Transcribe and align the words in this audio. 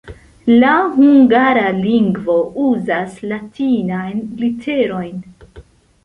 La 0.61 0.69
hungara 0.93 1.65
lingvo 1.81 2.37
uzas 2.69 3.19
latinajn 3.33 4.23
literojn. 4.41 5.21